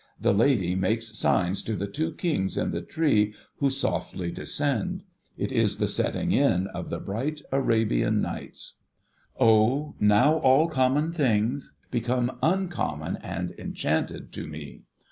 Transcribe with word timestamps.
The 0.19 0.33
lady 0.33 0.73
makes 0.73 1.15
signs 1.15 1.61
to 1.61 1.75
the 1.75 1.85
two 1.85 2.13
kings 2.13 2.57
in 2.57 2.71
the 2.71 2.81
tree, 2.81 3.35
who 3.57 3.69
softly 3.69 4.31
descend. 4.31 5.03
It 5.37 5.51
is 5.51 5.77
the 5.77 5.87
setting 5.87 6.31
in 6.31 6.65
of 6.69 6.89
the 6.89 6.99
bright 6.99 7.43
Arabian 7.51 8.19
Nights. 8.19 8.79
Oh, 9.39 9.93
now 9.99 10.39
all 10.39 10.67
common 10.67 11.11
things 11.11 11.73
become 11.91 12.39
uncommon 12.41 13.17
and 13.17 13.51
enchanted 13.59 14.31
to 14.31 14.47
me. 14.47 14.85